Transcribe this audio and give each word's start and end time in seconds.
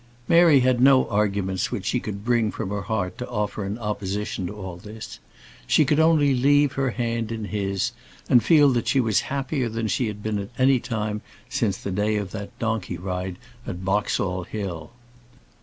Mary 0.27 0.61
had 0.61 0.81
no 0.81 1.07
arguments 1.09 1.71
which 1.71 1.85
she 1.85 1.99
could 1.99 2.25
bring 2.25 2.49
from 2.49 2.69
her 2.71 2.81
heart 2.81 3.19
to 3.19 3.29
offer 3.29 3.63
in 3.63 3.77
opposition 3.77 4.47
to 4.47 4.53
all 4.53 4.75
this. 4.75 5.19
She 5.67 5.85
could 5.85 5.99
only 5.99 6.33
leave 6.33 6.71
her 6.71 6.89
hand 6.89 7.31
in 7.31 7.45
his, 7.45 7.91
and 8.27 8.41
feel 8.43 8.69
that 8.71 8.87
she 8.87 8.99
was 8.99 9.21
happier 9.29 9.69
than 9.69 9.87
she 9.87 10.07
had 10.07 10.23
been 10.23 10.39
at 10.39 10.49
any 10.57 10.79
time 10.79 11.21
since 11.49 11.77
the 11.77 11.91
day 11.91 12.15
of 12.15 12.31
that 12.31 12.57
donkey 12.57 12.97
ride 12.97 13.37
at 13.67 13.85
Boxall 13.85 14.43
Hill. 14.45 14.89